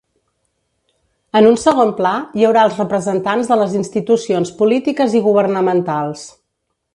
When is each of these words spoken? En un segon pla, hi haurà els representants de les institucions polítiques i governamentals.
En 1.39 1.47
un 1.49 1.59
segon 1.63 1.91
pla, 1.99 2.13
hi 2.39 2.47
haurà 2.47 2.63
els 2.69 2.79
representants 2.81 3.51
de 3.51 3.59
les 3.63 3.77
institucions 3.81 4.53
polítiques 4.63 5.15
i 5.21 5.23
governamentals. 5.29 6.27